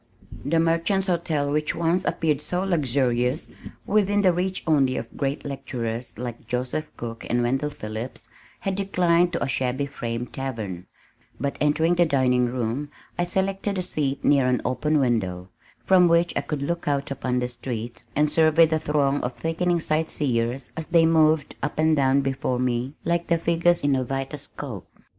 [0.43, 3.49] The Merchants' Hotel which once appeared so luxurious
[3.85, 8.27] (within the reach only of great lecturers like Joseph Cook and Wendell Phillips)
[8.61, 10.87] had declined to a shabby frame tavern,
[11.39, 15.49] but entering the dining room I selected a seat near an open window,
[15.85, 19.79] from which I could look out upon the streets and survey the throng of thickening
[19.81, 24.87] sightseers as they moved up and down before me like the figures in a vitascope.